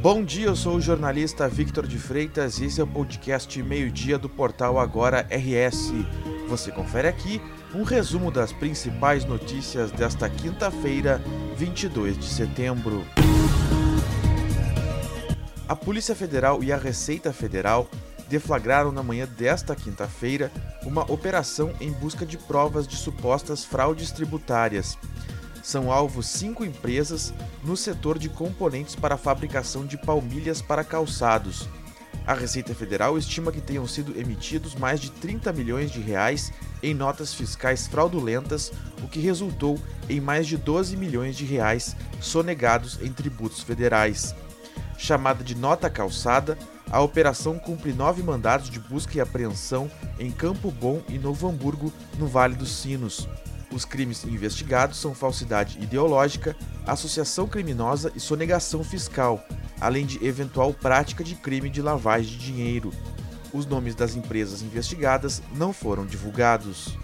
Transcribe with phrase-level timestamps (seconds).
[0.00, 4.16] Bom dia, eu sou o jornalista Victor de Freitas e esse é o podcast Meio-Dia
[4.16, 5.92] do portal Agora RS.
[6.48, 7.42] Você confere aqui
[7.74, 11.20] um resumo das principais notícias desta quinta-feira,
[11.56, 13.04] 22 de setembro.
[15.68, 17.90] A Polícia Federal e a Receita Federal
[18.28, 20.52] deflagraram na manhã desta quinta-feira
[20.84, 24.96] uma operação em busca de provas de supostas fraudes tributárias
[25.62, 31.68] são alvos cinco empresas no setor de componentes para a fabricação de palmilhas para calçados.
[32.26, 36.52] A Receita Federal estima que tenham sido emitidos mais de 30 milhões de reais
[36.82, 38.70] em notas fiscais fraudulentas,
[39.02, 39.78] o que resultou
[40.10, 44.34] em mais de 12 milhões de reais sonegados em tributos federais.
[44.98, 46.58] Chamada de nota calçada,
[46.90, 51.90] a operação cumpre nove mandados de busca e apreensão em Campo Bom e Novo Hamburgo,
[52.18, 53.26] no Vale dos Sinos.
[53.72, 59.44] Os crimes investigados são falsidade ideológica, associação criminosa e sonegação fiscal,
[59.80, 62.92] além de eventual prática de crime de lavagem de dinheiro.
[63.52, 66.98] Os nomes das empresas investigadas não foram divulgados.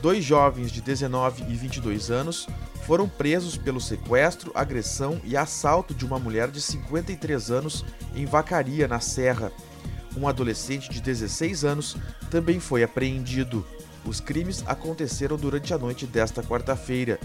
[0.00, 2.48] Dois jovens de 19 e 22 anos
[2.84, 8.88] foram presos pelo sequestro, agressão e assalto de uma mulher de 53 anos em Vacaria,
[8.88, 9.52] na Serra.
[10.16, 11.96] Um adolescente de 16 anos
[12.30, 13.64] também foi apreendido.
[14.04, 17.20] Os crimes aconteceram durante a noite desta quarta-feira.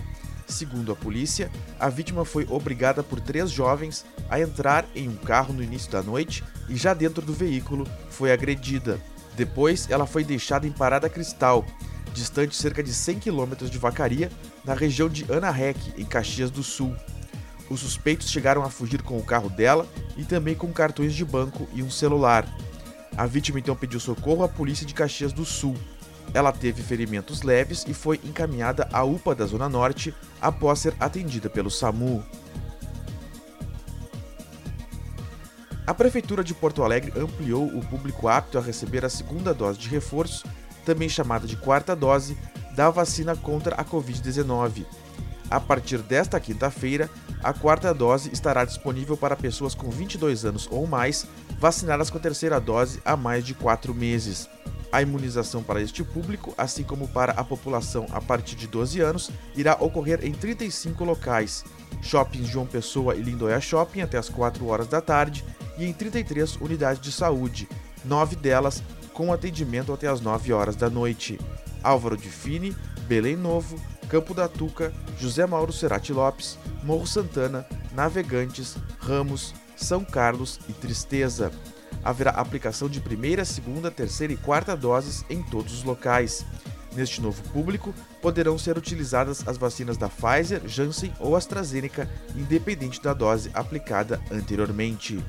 [0.48, 5.54] Segundo a polícia, a vítima foi obrigada por três jovens a entrar em um carro
[5.54, 9.00] no início da noite e, já dentro do veículo, foi agredida.
[9.36, 11.66] Depois, ela foi deixada em Parada Cristal,
[12.14, 14.32] distante cerca de 100 quilômetros de Vacaria,
[14.64, 16.96] na região de Anarrec, em Caxias do Sul.
[17.70, 21.68] Os suspeitos chegaram a fugir com o carro dela e também com cartões de banco
[21.74, 22.48] e um celular.
[23.18, 25.76] A vítima então pediu socorro à polícia de Caxias do Sul.
[26.34, 31.50] Ela teve ferimentos leves e foi encaminhada à UPA da Zona Norte após ser atendida
[31.50, 32.24] pelo SAMU.
[35.86, 39.88] A Prefeitura de Porto Alegre ampliou o público apto a receber a segunda dose de
[39.88, 40.46] reforço,
[40.86, 42.38] também chamada de quarta dose,
[42.76, 44.86] da vacina contra a Covid-19.
[45.50, 47.10] A partir desta quinta-feira,
[47.42, 51.26] a quarta dose estará disponível para pessoas com 22 anos ou mais
[51.58, 54.50] vacinadas com a terceira dose há mais de quatro meses.
[54.92, 59.30] A imunização para este público, assim como para a população a partir de 12 anos,
[59.56, 61.66] irá ocorrer em 35 locais:
[62.02, 65.44] shoppings João Pessoa e Lindóia Shopping até as 4 horas da tarde
[65.78, 67.68] e em 33 unidades de saúde,
[68.06, 68.82] nove delas
[69.14, 71.40] com atendimento até as 9 horas da noite.
[71.84, 72.76] Álvaro de Fini,
[73.08, 80.60] Belém Novo, Campo da Tuca, José Mauro Cerati Lopes, Morro Santana, Navegantes, Ramos, São Carlos
[80.70, 81.52] e Tristeza
[82.04, 86.46] haverá aplicação de primeira, segunda, terceira e quarta doses em todos os locais.
[86.96, 93.14] Neste novo público, poderão ser utilizadas as vacinas da Pfizer, Janssen ou AstraZeneca, independente da
[93.14, 95.24] dose aplicada anteriormente.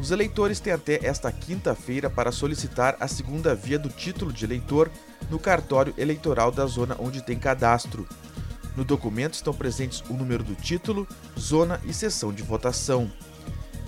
[0.00, 4.90] Os eleitores têm até esta quinta-feira para solicitar a segunda via do título de eleitor
[5.28, 8.08] no cartório eleitoral da zona onde tem cadastro.
[8.76, 11.06] No documento estão presentes o número do título,
[11.38, 13.10] zona e sessão de votação.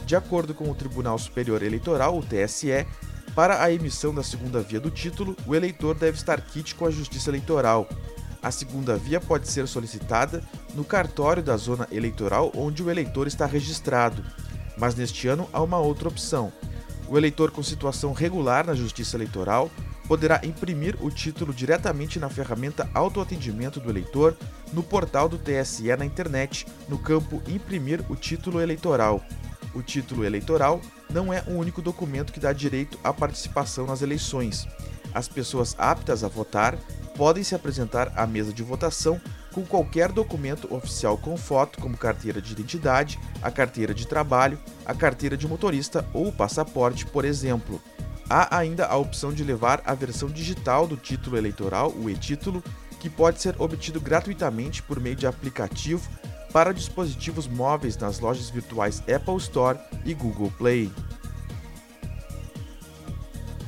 [0.06, 2.86] De acordo com o Tribunal Superior Eleitoral, o TSE,
[3.34, 6.90] para a emissão da segunda via do título, o eleitor deve estar quite com a
[6.90, 7.88] Justiça Eleitoral.
[8.42, 10.42] A segunda via pode ser solicitada
[10.74, 14.24] no cartório da zona eleitoral onde o eleitor está registrado.
[14.78, 16.52] Mas neste ano há uma outra opção.
[17.06, 19.70] O eleitor com situação regular na Justiça Eleitoral
[20.08, 24.34] poderá imprimir o título diretamente na ferramenta Autoatendimento do Eleitor
[24.72, 29.22] no portal do TSE na internet, no campo Imprimir o título eleitoral.
[29.74, 34.66] O título eleitoral não é o único documento que dá direito à participação nas eleições.
[35.14, 36.76] As pessoas aptas a votar
[37.16, 39.20] podem se apresentar à mesa de votação
[39.52, 44.94] com qualquer documento oficial com foto, como carteira de identidade, a carteira de trabalho, a
[44.94, 47.80] carteira de motorista ou o passaporte, por exemplo.
[48.28, 52.62] Há ainda a opção de levar a versão digital do título eleitoral, o e-título,
[53.00, 56.08] que pode ser obtido gratuitamente por meio de aplicativo
[56.52, 60.90] para dispositivos móveis nas lojas virtuais Apple Store e Google Play.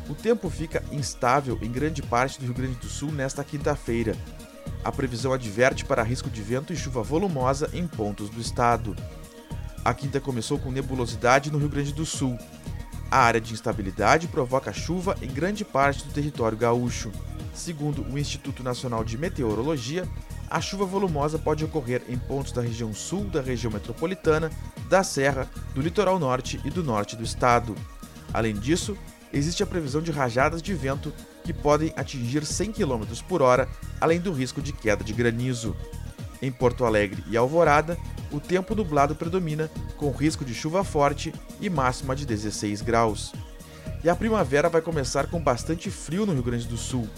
[0.08, 4.16] O tempo fica instável em grande parte do Rio Grande do Sul nesta quinta-feira.
[4.84, 8.96] A previsão adverte para risco de vento e chuva volumosa em pontos do estado.
[9.84, 12.36] A quinta começou com nebulosidade no Rio Grande do Sul.
[13.10, 17.12] A área de instabilidade provoca chuva em grande parte do território gaúcho.
[17.54, 20.08] Segundo o Instituto Nacional de Meteorologia,
[20.52, 24.50] a chuva volumosa pode ocorrer em pontos da região sul da região metropolitana,
[24.86, 27.74] da Serra, do litoral norte e do norte do estado.
[28.34, 28.94] Além disso,
[29.32, 31.10] existe a previsão de rajadas de vento
[31.42, 33.66] que podem atingir 100 km por hora,
[33.98, 35.74] além do risco de queda de granizo.
[36.42, 37.96] Em Porto Alegre e Alvorada,
[38.30, 41.32] o tempo nublado predomina, com risco de chuva forte
[41.62, 43.32] e máxima de 16 graus.
[44.04, 47.08] E a primavera vai começar com bastante frio no Rio Grande do Sul.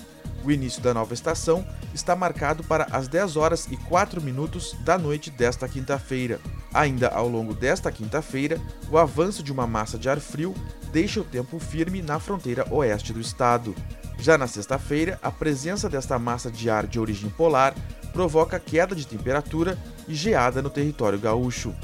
[0.45, 4.99] O início da nova estação está marcado para as 10 horas e 4 minutos da
[4.99, 6.39] noite desta quinta-feira.
[6.75, 8.61] Ainda ao longo desta quinta-feira,
[8.91, 10.55] o avanço de uma massa de ar frio
[10.93, 13.75] deixa o tempo firme na fronteira oeste do estado.
[14.19, 17.75] Já na sexta-feira, a presença desta massa de ar de origem polar
[18.13, 21.75] provoca queda de temperatura e geada no território gaúcho.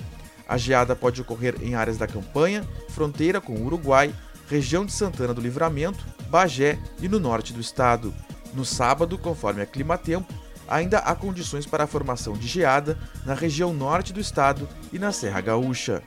[0.46, 4.12] A geada pode ocorrer em áreas da campanha, fronteira com o Uruguai,
[4.50, 8.12] região de Santana do Livramento, Bagé e no norte do estado.
[8.52, 10.34] No sábado, conforme a Climatempo,
[10.68, 15.12] ainda há condições para a formação de geada na região norte do estado e na
[15.12, 16.02] Serra Gaúcha.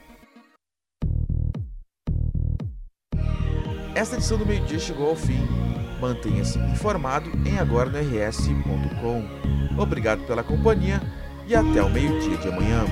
[3.94, 5.40] Esta edição do meio-dia chegou ao fim.
[6.00, 9.24] Mantenha-se informado em agora.rs.com.
[9.80, 11.00] Obrigado pela companhia
[11.46, 12.84] e até o meio-dia de amanhã.